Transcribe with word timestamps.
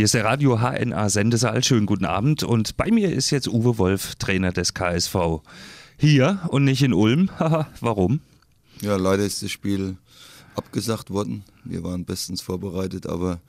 Hier 0.00 0.06
ist 0.06 0.14
der 0.14 0.24
Radio 0.24 0.60
HNA 0.60 1.10
Sendesaal. 1.10 1.62
Schönen 1.62 1.84
guten 1.84 2.06
Abend. 2.06 2.42
Und 2.42 2.78
bei 2.78 2.90
mir 2.90 3.12
ist 3.12 3.28
jetzt 3.28 3.46
Uwe 3.48 3.76
Wolf, 3.76 4.14
Trainer 4.14 4.50
des 4.50 4.72
KSV. 4.72 5.42
Hier 5.98 6.40
und 6.48 6.64
nicht 6.64 6.82
in 6.82 6.94
Ulm. 6.94 7.28
Warum? 7.80 8.20
Ja, 8.80 8.96
leider 8.96 9.26
ist 9.26 9.42
das 9.42 9.50
Spiel 9.50 9.98
abgesagt 10.56 11.10
worden. 11.10 11.44
Wir 11.64 11.84
waren 11.84 12.06
bestens 12.06 12.40
vorbereitet, 12.40 13.06
aber 13.06 13.40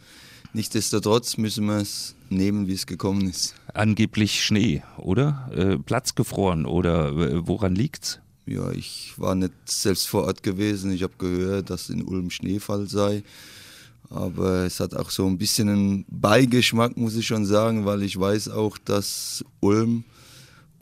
nichtsdestotrotz 0.52 1.38
müssen 1.38 1.68
wir 1.68 1.78
es 1.78 2.16
nehmen, 2.30 2.68
wie 2.68 2.74
es 2.74 2.86
gekommen 2.86 3.30
ist. 3.30 3.56
Angeblich 3.74 4.44
Schnee, 4.44 4.84
oder? 4.98 5.50
Äh, 5.56 5.78
Platz 5.78 6.16
gefroren 6.16 6.66
oder 6.66 7.12
äh, 7.14 7.48
woran 7.48 7.76
liegt's? 7.76 8.20
Ja, 8.46 8.72
ich 8.72 9.14
war 9.16 9.36
nicht 9.36 9.54
selbst 9.64 10.10
vor 10.10 10.26
Ort 10.26 10.44
gewesen. 10.44 10.92
Ich 10.92 11.04
habe 11.04 11.14
gehört, 11.18 11.70
dass 11.70 11.90
in 11.90 12.04
Ulm 12.04 12.30
Schneefall 12.30 12.90
sei. 12.90 13.24
Aber 14.12 14.66
es 14.66 14.82
hat 14.82 14.94
auch 14.94 15.10
so 15.10 15.26
ein 15.26 15.38
bisschen 15.38 15.70
einen 15.70 16.06
Beigeschmack, 16.10 16.98
muss 16.98 17.16
ich 17.16 17.26
schon 17.26 17.46
sagen, 17.46 17.86
weil 17.86 18.04
ich 18.04 18.20
weiß 18.20 18.50
auch, 18.50 18.78
dass 18.78 19.44
Ulm 19.62 20.04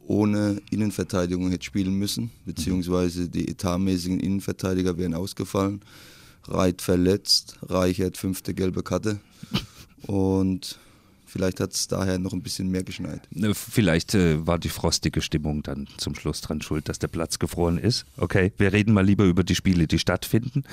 ohne 0.08 0.60
Innenverteidigung 0.72 1.52
hätte 1.52 1.66
spielen 1.66 1.94
müssen, 1.94 2.32
beziehungsweise 2.46 3.30
die 3.30 3.48
etatmäßigen 3.48 4.20
Innenverteidiger 4.20 4.98
wären 4.98 5.14
ausgefallen. 5.14 5.82
Reit 6.48 6.82
verletzt, 6.82 7.60
Reichert 7.62 8.18
fünfte 8.18 8.56
gelbe 8.56 8.82
Karte. 8.82 9.20
Und 10.08 10.80
Vielleicht 11.30 11.60
hat 11.60 11.74
es 11.74 11.88
daher 11.88 12.18
noch 12.18 12.34
ein 12.34 12.42
bisschen 12.42 12.70
mehr 12.70 12.84
geschneit. 12.84 13.22
Ne, 13.30 13.54
vielleicht 13.54 14.16
äh, 14.16 14.48
war 14.48 14.58
die 14.58 14.70
frostige 14.70 15.22
Stimmung 15.22 15.62
dann 15.62 15.88
zum 15.98 16.16
Schluss 16.16 16.42
dran 16.42 16.62
schuld, 16.62 16.90
dass 16.90 16.98
der 16.98 17.08
Platz 17.08 17.38
gefroren 17.38 17.78
ist. 17.78 18.06
Okay, 18.18 18.52
wir 18.58 18.74
reden 18.74 18.94
mal 18.94 19.06
lieber 19.06 19.26
über 19.26 19.44
die 19.44 19.56
Spiele, 19.56 19.86
die 19.86 20.00
stattfinden. 20.00 20.64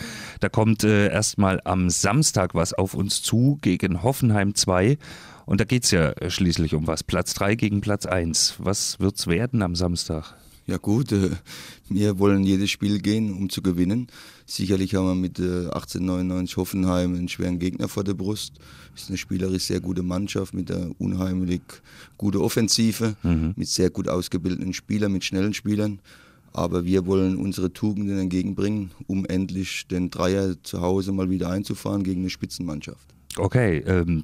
Da 0.40 0.48
kommt 0.48 0.82
äh, 0.82 1.08
erstmal 1.08 1.60
am 1.64 1.90
Samstag 1.90 2.54
was 2.54 2.72
auf 2.72 2.94
uns 2.94 3.20
zu 3.22 3.58
gegen 3.60 4.02
Hoffenheim 4.02 4.54
2. 4.54 4.96
Und 5.44 5.60
da 5.60 5.64
geht 5.64 5.84
es 5.84 5.90
ja 5.90 6.14
schließlich 6.28 6.74
um 6.74 6.86
was. 6.86 7.04
Platz 7.04 7.34
3 7.34 7.54
gegen 7.54 7.82
Platz 7.82 8.06
1. 8.06 8.54
Was 8.58 8.98
wird 8.98 9.18
es 9.18 9.26
werden 9.26 9.62
am 9.62 9.76
Samstag? 9.76 10.34
Ja 10.66 10.78
gut, 10.78 11.12
äh, 11.12 11.30
wir 11.88 12.18
wollen 12.18 12.42
jedes 12.42 12.70
Spiel 12.70 12.98
gehen, 12.98 13.32
um 13.32 13.48
zu 13.48 13.62
gewinnen. 13.62 14.08
Sicherlich 14.46 14.96
haben 14.96 15.06
wir 15.06 15.14
mit 15.14 15.38
äh, 15.38 15.66
1899 15.70 16.56
Hoffenheim 16.56 17.14
einen 17.14 17.28
schweren 17.28 17.60
Gegner 17.60 17.86
vor 17.88 18.02
der 18.02 18.14
Brust. 18.14 18.54
Ist 18.96 19.08
eine 19.08 19.16
spielerisch 19.16 19.64
sehr 19.64 19.80
gute 19.80 20.02
Mannschaft 20.02 20.54
mit 20.54 20.72
einer 20.72 20.90
unheimlich 20.98 21.60
gute 22.16 22.40
Offensive, 22.42 23.14
mhm. 23.22 23.54
mit 23.56 23.68
sehr 23.68 23.90
gut 23.90 24.08
ausgebildeten 24.08 24.72
Spielern, 24.72 25.12
mit 25.12 25.24
schnellen 25.24 25.54
Spielern. 25.54 26.00
Aber 26.52 26.84
wir 26.84 27.06
wollen 27.06 27.36
unsere 27.36 27.72
Tugenden 27.72 28.18
entgegenbringen, 28.18 28.90
um 29.06 29.24
endlich 29.26 29.86
den 29.86 30.10
Dreier 30.10 30.60
zu 30.62 30.80
Hause 30.80 31.12
mal 31.12 31.30
wieder 31.30 31.50
einzufahren 31.50 32.02
gegen 32.02 32.22
eine 32.22 32.30
Spitzenmannschaft. 32.30 33.15
Okay, 33.38 33.78
ähm, 33.86 34.22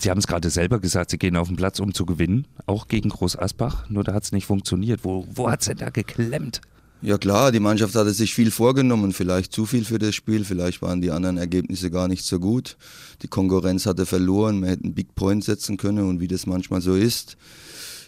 Sie 0.00 0.10
haben 0.10 0.18
es 0.18 0.26
gerade 0.26 0.50
selber 0.50 0.80
gesagt, 0.80 1.10
Sie 1.10 1.18
gehen 1.18 1.36
auf 1.36 1.48
den 1.48 1.56
Platz, 1.56 1.78
um 1.78 1.94
zu 1.94 2.06
gewinnen, 2.06 2.46
auch 2.66 2.88
gegen 2.88 3.08
Groß 3.08 3.38
Asbach, 3.38 3.88
nur 3.88 4.04
da 4.04 4.12
hat 4.14 4.24
es 4.24 4.32
nicht 4.32 4.46
funktioniert. 4.46 5.04
Wo, 5.04 5.26
wo 5.32 5.48
hat 5.50 5.60
es 5.60 5.68
denn 5.68 5.78
da 5.78 5.90
geklemmt? 5.90 6.60
Ja 7.02 7.18
klar, 7.18 7.52
die 7.52 7.60
Mannschaft 7.60 7.94
hatte 7.94 8.12
sich 8.12 8.34
viel 8.34 8.50
vorgenommen, 8.50 9.12
vielleicht 9.12 9.52
zu 9.52 9.66
viel 9.66 9.84
für 9.84 9.98
das 9.98 10.14
Spiel, 10.14 10.44
vielleicht 10.44 10.80
waren 10.80 11.02
die 11.02 11.10
anderen 11.10 11.36
Ergebnisse 11.36 11.90
gar 11.90 12.08
nicht 12.08 12.24
so 12.24 12.40
gut. 12.40 12.76
Die 13.22 13.28
Konkurrenz 13.28 13.86
hatte 13.86 14.06
verloren, 14.06 14.62
wir 14.62 14.70
hätten 14.70 14.94
Big 14.94 15.14
Point 15.14 15.44
setzen 15.44 15.76
können 15.76 16.08
und 16.08 16.20
wie 16.20 16.28
das 16.28 16.46
manchmal 16.46 16.80
so 16.80 16.94
ist, 16.94 17.36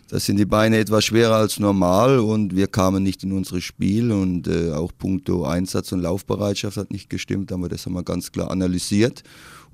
da 0.09 0.19
sind 0.19 0.39
die 0.39 0.47
Beine 0.47 0.79
etwas 0.79 1.05
schwerer 1.05 1.37
als 1.37 1.59
normal 1.59 2.19
und 2.19 2.57
wir 2.57 2.67
kamen 2.67 3.03
nicht 3.03 3.23
in 3.25 3.33
unser 3.33 3.61
Spiel 3.61 4.11
und 4.11 4.49
äh, 4.49 4.73
auch 4.73 4.93
puncto 4.97 5.45
Einsatz 5.45 5.93
und 5.93 6.01
Laufbereitschaft 6.01 6.77
hat 6.79 6.91
nicht 6.91 7.11
gestimmt, 7.11 7.53
aber 7.53 7.69
das 7.69 7.85
haben 7.85 7.93
wir 7.93 8.03
ganz 8.03 8.33
klar 8.33 8.51
analysiert 8.51 9.23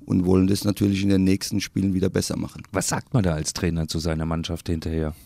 und 0.05 0.25
wollen 0.25 0.47
das 0.47 0.63
natürlich 0.63 1.03
in 1.03 1.09
den 1.09 1.23
nächsten 1.23 1.61
Spielen 1.61 1.93
wieder 1.93 2.09
besser 2.09 2.37
machen. 2.37 2.63
Was 2.71 2.89
sagt 2.89 3.13
man 3.13 3.23
da 3.23 3.33
als 3.33 3.53
Trainer 3.53 3.87
zu 3.87 3.99
seiner 3.99 4.25
Mannschaft 4.25 4.69
hinterher? 4.69 5.15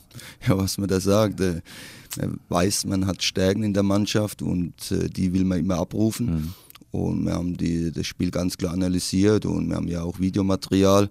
Ja, 0.47 0.57
was 0.57 0.79
man 0.79 0.89
da 0.89 0.99
sagt, 0.99 1.39
äh, 1.39 1.61
weiß, 2.49 2.85
man 2.85 3.05
hat 3.05 3.21
Stärken 3.21 3.61
in 3.61 3.73
der 3.73 3.83
Mannschaft 3.83 4.41
und 4.41 4.91
äh, 4.91 5.07
die 5.07 5.33
will 5.33 5.45
man 5.45 5.59
immer 5.59 5.77
abrufen. 5.77 6.25
Mhm. 6.25 6.53
Und 6.91 7.25
wir 7.25 7.33
haben 7.33 7.55
die, 7.55 7.91
das 7.91 8.07
Spiel 8.07 8.31
ganz 8.31 8.57
klar 8.57 8.73
analysiert 8.73 9.45
und 9.45 9.69
wir 9.69 9.75
haben 9.75 9.87
ja 9.87 10.01
auch 10.01 10.19
Videomaterial. 10.19 11.09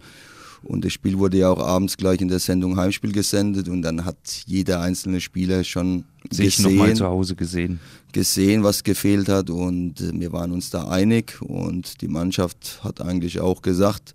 Und 0.63 0.85
das 0.85 0.93
Spiel 0.93 1.19
wurde 1.19 1.39
ja 1.39 1.51
auch 1.51 1.61
abends 1.61 1.97
gleich 1.97 2.21
in 2.21 2.29
der 2.29 2.41
Sendung 2.41 2.77
Heimspiel 2.77 3.13
gesendet 3.13 3.69
und 3.69 3.83
dann 3.83 4.05
hat 4.05 4.17
jeder 4.47 4.81
einzelne 4.81 5.21
Spieler 5.21 5.65
schon 5.65 6.05
sich 6.31 6.57
gesehen, 6.57 6.77
nochmal 6.77 6.95
zu 6.95 7.07
Hause 7.07 7.37
gesehen. 7.37 7.81
gesehen, 8.13 8.65
was 8.65 8.83
gefehlt 8.83 9.29
hat 9.29 9.51
und 9.51 10.01
äh, 10.01 10.11
wir 10.13 10.33
waren 10.33 10.53
uns 10.53 10.71
da 10.71 10.89
einig 10.89 11.41
und 11.41 12.01
die 12.01 12.09
Mannschaft 12.09 12.81
hat 12.83 13.01
eigentlich 13.01 13.41
auch 13.41 13.63
gesagt, 13.63 14.15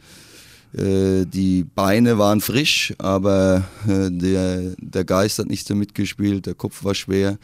äh, 0.74 1.26
die 1.26 1.64
Beine 1.64 2.18
waren 2.18 2.42
frisch, 2.42 2.94
aber 2.98 3.64
äh, 3.88 4.10
der, 4.10 4.74
der 4.80 5.06
Geist 5.06 5.40
hat 5.40 5.48
nicht 5.48 5.68
so 5.68 5.76
mitgespielt, 5.76 6.46
der 6.46 6.56
Kopf 6.56 6.84
war 6.84 6.96
schwer. 6.96 7.38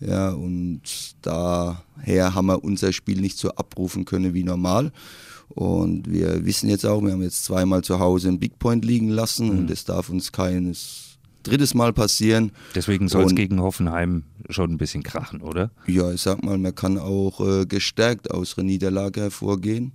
Ja, 0.00 0.30
und 0.30 0.82
daher 1.22 2.34
haben 2.34 2.46
wir 2.46 2.62
unser 2.62 2.92
Spiel 2.92 3.20
nicht 3.20 3.38
so 3.38 3.50
abrufen 3.50 4.04
können 4.04 4.34
wie 4.34 4.44
normal. 4.44 4.92
Und 5.48 6.10
wir 6.10 6.44
wissen 6.44 6.68
jetzt 6.68 6.84
auch, 6.84 7.02
wir 7.02 7.12
haben 7.12 7.22
jetzt 7.22 7.44
zweimal 7.44 7.82
zu 7.82 7.98
Hause 7.98 8.28
einen 8.28 8.38
Big 8.38 8.58
Point 8.58 8.84
liegen 8.84 9.08
lassen 9.08 9.52
mhm. 9.52 9.58
und 9.58 9.70
es 9.70 9.84
darf 9.84 10.08
uns 10.08 10.30
keines 10.32 11.18
drittes 11.42 11.74
Mal 11.74 11.92
passieren. 11.92 12.52
Deswegen 12.74 13.08
soll 13.08 13.24
es 13.24 13.34
gegen 13.34 13.60
Hoffenheim 13.60 14.24
schon 14.50 14.72
ein 14.72 14.78
bisschen 14.78 15.02
krachen, 15.02 15.40
oder? 15.40 15.70
Ja, 15.86 16.12
ich 16.12 16.20
sag 16.20 16.44
mal, 16.44 16.58
man 16.58 16.74
kann 16.74 16.98
auch 16.98 17.40
äh, 17.40 17.66
gestärkt 17.66 18.30
aus 18.30 18.58
einer 18.58 18.66
Niederlage 18.66 19.22
hervorgehen. 19.22 19.92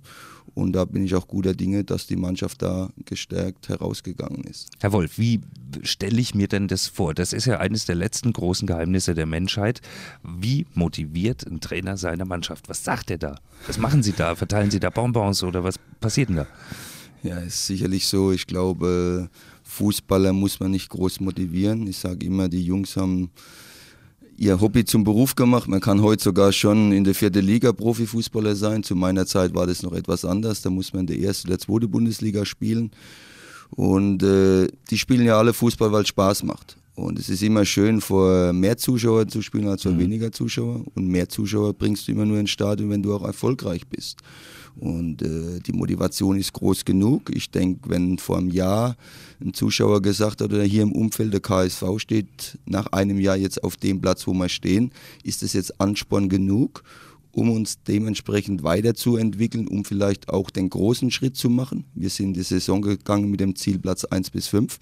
Und 0.54 0.72
da 0.72 0.84
bin 0.84 1.04
ich 1.04 1.14
auch 1.14 1.26
guter 1.28 1.54
Dinge, 1.54 1.84
dass 1.84 2.06
die 2.06 2.16
Mannschaft 2.16 2.62
da 2.62 2.90
gestärkt 3.04 3.68
herausgegangen 3.68 4.44
ist. 4.44 4.68
Herr 4.80 4.92
Wolf, 4.92 5.18
wie 5.18 5.40
stelle 5.82 6.20
ich 6.20 6.34
mir 6.34 6.48
denn 6.48 6.68
das 6.68 6.88
vor? 6.88 7.14
Das 7.14 7.32
ist 7.32 7.46
ja 7.46 7.58
eines 7.58 7.86
der 7.86 7.94
letzten 7.94 8.32
großen 8.32 8.66
Geheimnisse 8.66 9.14
der 9.14 9.26
Menschheit. 9.26 9.80
Wie 10.22 10.66
motiviert 10.74 11.46
ein 11.46 11.60
Trainer 11.60 11.96
seine 11.96 12.24
Mannschaft? 12.24 12.68
Was 12.68 12.84
sagt 12.84 13.10
er 13.10 13.18
da? 13.18 13.36
Was 13.66 13.78
machen 13.78 14.02
Sie 14.02 14.12
da? 14.12 14.34
Verteilen 14.34 14.70
Sie 14.70 14.80
da 14.80 14.90
Bonbons 14.90 15.42
oder 15.42 15.64
was 15.64 15.76
passiert 16.00 16.28
denn 16.28 16.36
da? 16.36 16.46
Ja, 17.22 17.38
ist 17.38 17.66
sicherlich 17.66 18.08
so. 18.08 18.32
Ich 18.32 18.46
glaube, 18.46 19.30
Fußballer 19.62 20.32
muss 20.32 20.60
man 20.60 20.72
nicht 20.72 20.90
groß 20.90 21.20
motivieren. 21.20 21.86
Ich 21.86 21.98
sage 21.98 22.26
immer, 22.26 22.48
die 22.48 22.64
Jungs 22.64 22.96
haben 22.96 23.30
ihr 24.36 24.60
Hobby 24.60 24.84
zum 24.84 25.04
Beruf 25.04 25.34
gemacht. 25.34 25.68
Man 25.68 25.80
kann 25.80 26.02
heute 26.02 26.22
sogar 26.22 26.52
schon 26.52 26.92
in 26.92 27.04
der 27.04 27.14
vierten 27.14 27.44
Liga 27.44 27.72
Profifußballer 27.72 28.56
sein. 28.56 28.82
Zu 28.82 28.96
meiner 28.96 29.26
Zeit 29.26 29.54
war 29.54 29.66
das 29.66 29.82
noch 29.82 29.92
etwas 29.92 30.24
anders. 30.24 30.62
Da 30.62 30.70
muss 30.70 30.92
man 30.92 31.00
in 31.00 31.06
der 31.08 31.18
ersten 31.20 31.48
oder 31.48 31.58
zweiten 31.58 31.90
Bundesliga 31.90 32.44
spielen. 32.44 32.90
Und 33.70 34.22
äh, 34.22 34.68
die 34.90 34.98
spielen 34.98 35.24
ja 35.24 35.38
alle 35.38 35.52
Fußball, 35.52 35.92
weil 35.92 36.02
es 36.02 36.08
Spaß 36.08 36.42
macht. 36.42 36.76
Und 36.94 37.18
es 37.18 37.30
ist 37.30 37.42
immer 37.42 37.64
schön, 37.64 38.00
vor 38.00 38.52
mehr 38.52 38.76
Zuschauern 38.76 39.28
zu 39.28 39.40
spielen 39.40 39.66
als 39.68 39.82
vor 39.82 39.92
mhm. 39.92 40.00
weniger 40.00 40.30
Zuschauer. 40.30 40.84
Und 40.94 41.08
mehr 41.08 41.28
Zuschauer 41.28 41.72
bringst 41.72 42.06
du 42.06 42.12
immer 42.12 42.26
nur 42.26 42.38
ins 42.38 42.50
Stadion, 42.50 42.90
wenn 42.90 43.02
du 43.02 43.14
auch 43.14 43.24
erfolgreich 43.24 43.86
bist. 43.86 44.18
Und 44.76 45.22
äh, 45.22 45.60
die 45.60 45.72
Motivation 45.72 46.38
ist 46.38 46.52
groß 46.52 46.84
genug. 46.84 47.30
Ich 47.34 47.50
denke, 47.50 47.90
wenn 47.90 48.18
vor 48.18 48.38
einem 48.38 48.50
Jahr 48.50 48.96
ein 49.40 49.54
Zuschauer 49.54 50.00
gesagt 50.00 50.40
hat, 50.40 50.52
oder 50.52 50.64
hier 50.64 50.82
im 50.82 50.92
Umfeld 50.92 51.32
der 51.32 51.40
KSV 51.40 51.84
steht 51.98 52.58
nach 52.64 52.86
einem 52.86 53.18
Jahr 53.18 53.36
jetzt 53.36 53.62
auf 53.62 53.76
dem 53.76 54.00
Platz, 54.00 54.26
wo 54.26 54.32
wir 54.32 54.48
stehen, 54.48 54.90
ist 55.24 55.42
das 55.42 55.52
jetzt 55.52 55.80
Ansporn 55.80 56.28
genug, 56.28 56.82
um 57.32 57.50
uns 57.50 57.82
dementsprechend 57.82 58.62
weiterzuentwickeln, 58.62 59.68
um 59.68 59.84
vielleicht 59.84 60.28
auch 60.28 60.50
den 60.50 60.70
großen 60.70 61.10
Schritt 61.10 61.36
zu 61.36 61.50
machen. 61.50 61.84
Wir 61.94 62.10
sind 62.10 62.34
die 62.34 62.42
Saison 62.42 62.82
gegangen 62.82 63.30
mit 63.30 63.40
dem 63.40 63.56
Ziel 63.56 63.78
Platz 63.78 64.04
1 64.04 64.30
bis 64.30 64.48
5. 64.48 64.78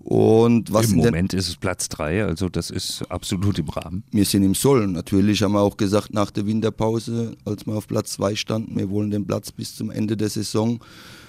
Und 0.00 0.72
was 0.72 0.92
Im 0.92 0.98
Moment 0.98 1.34
ist 1.34 1.48
es 1.48 1.56
Platz 1.56 1.88
3, 1.88 2.24
also 2.24 2.48
das 2.48 2.70
ist 2.70 3.02
absolut 3.08 3.58
im 3.58 3.68
Rahmen. 3.68 4.04
Wir 4.12 4.24
sind 4.24 4.44
im 4.44 4.54
Soll. 4.54 4.86
Natürlich 4.86 5.42
haben 5.42 5.52
wir 5.52 5.60
auch 5.60 5.76
gesagt, 5.76 6.14
nach 6.14 6.30
der 6.30 6.46
Winterpause, 6.46 7.36
als 7.44 7.66
wir 7.66 7.74
auf 7.74 7.88
Platz 7.88 8.12
2 8.12 8.36
standen, 8.36 8.76
wir 8.76 8.88
wollen 8.88 9.10
den 9.10 9.26
Platz 9.26 9.50
bis 9.50 9.74
zum 9.74 9.90
Ende 9.90 10.16
der 10.16 10.28
Saison 10.28 10.78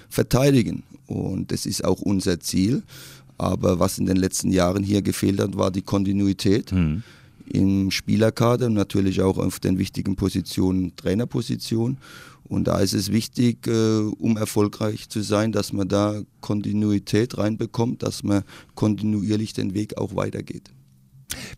verteidigen. 0.08 0.84
Und 1.06 1.50
das 1.50 1.66
ist 1.66 1.84
auch 1.84 2.00
unser 2.00 2.38
Ziel. 2.38 2.84
Aber 3.36 3.80
was 3.80 3.98
in 3.98 4.06
den 4.06 4.16
letzten 4.16 4.52
Jahren 4.52 4.84
hier 4.84 5.02
gefehlt 5.02 5.40
hat, 5.40 5.56
war 5.56 5.70
die 5.70 5.82
Kontinuität. 5.82 6.72
Mhm 6.72 7.02
im 7.50 7.90
Spielerkader 7.90 8.66
und 8.66 8.74
natürlich 8.74 9.22
auch 9.22 9.38
auf 9.38 9.58
den 9.60 9.78
wichtigen 9.78 10.16
Positionen, 10.16 10.94
Trainerposition. 10.96 11.98
Und 12.48 12.64
da 12.64 12.78
ist 12.78 12.94
es 12.94 13.12
wichtig, 13.12 13.66
äh, 13.66 14.00
um 14.00 14.36
erfolgreich 14.36 15.08
zu 15.08 15.20
sein, 15.20 15.52
dass 15.52 15.72
man 15.72 15.88
da 15.88 16.22
Kontinuität 16.40 17.36
reinbekommt, 17.38 18.02
dass 18.02 18.22
man 18.22 18.42
kontinuierlich 18.74 19.52
den 19.52 19.74
Weg 19.74 19.98
auch 19.98 20.16
weitergeht. 20.16 20.70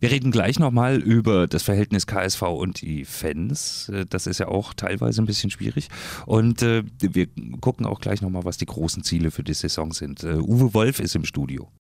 Wir 0.00 0.10
reden 0.10 0.30
gleich 0.30 0.58
nochmal 0.58 0.96
über 0.96 1.46
das 1.46 1.62
Verhältnis 1.62 2.06
KSV 2.06 2.42
und 2.42 2.82
die 2.82 3.04
Fans. 3.04 3.88
Äh, 3.88 4.06
das 4.08 4.26
ist 4.26 4.38
ja 4.38 4.48
auch 4.48 4.74
teilweise 4.74 5.22
ein 5.22 5.26
bisschen 5.26 5.50
schwierig. 5.50 5.88
Und 6.26 6.62
äh, 6.62 6.82
wir 6.98 7.26
gucken 7.60 7.86
auch 7.86 8.00
gleich 8.00 8.22
nochmal, 8.22 8.44
was 8.44 8.56
die 8.56 8.66
großen 8.66 9.04
Ziele 9.04 9.30
für 9.30 9.44
die 9.44 9.54
Saison 9.54 9.92
sind. 9.92 10.24
Uh, 10.24 10.40
Uwe 10.40 10.74
Wolf 10.74 11.00
ist 11.00 11.14
im 11.14 11.24
Studio. 11.24 11.68